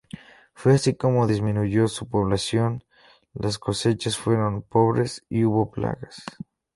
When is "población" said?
2.09-2.83